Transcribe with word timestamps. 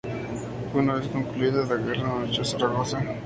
Una 0.73 0.95
vez 0.95 1.05
concluida 1.09 1.63
la 1.63 1.75
guerra, 1.75 2.11
marchó 2.15 2.41
a 2.41 2.45
Zaragoza. 2.45 3.03